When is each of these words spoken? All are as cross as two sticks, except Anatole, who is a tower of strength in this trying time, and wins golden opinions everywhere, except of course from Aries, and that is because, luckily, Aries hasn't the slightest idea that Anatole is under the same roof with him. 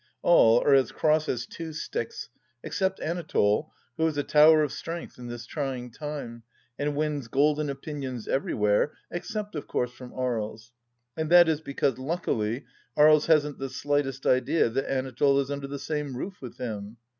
All 0.23 0.61
are 0.63 0.73
as 0.73 0.91
cross 0.91 1.29
as 1.29 1.45
two 1.45 1.73
sticks, 1.73 2.29
except 2.63 2.99
Anatole, 3.01 3.71
who 3.97 4.07
is 4.07 4.17
a 4.17 4.23
tower 4.23 4.63
of 4.63 4.71
strength 4.71 5.19
in 5.19 5.27
this 5.27 5.45
trying 5.45 5.91
time, 5.91 6.41
and 6.79 6.95
wins 6.95 7.27
golden 7.27 7.69
opinions 7.69 8.27
everywhere, 8.27 8.93
except 9.11 9.53
of 9.53 9.67
course 9.67 9.91
from 9.91 10.11
Aries, 10.17 10.71
and 11.15 11.29
that 11.29 11.47
is 11.47 11.61
because, 11.61 11.99
luckily, 11.99 12.65
Aries 12.97 13.27
hasn't 13.27 13.59
the 13.59 13.69
slightest 13.69 14.25
idea 14.25 14.69
that 14.69 14.89
Anatole 14.91 15.39
is 15.39 15.51
under 15.51 15.67
the 15.67 15.77
same 15.77 16.17
roof 16.17 16.41
with 16.41 16.57
him. 16.57 16.97